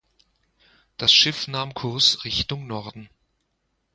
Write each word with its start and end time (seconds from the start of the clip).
Das 0.97 1.13
Schiff 1.13 1.47
nahm 1.47 1.75
Kurs 1.75 2.25
Richtung 2.25 2.65
Norden. 2.65 3.07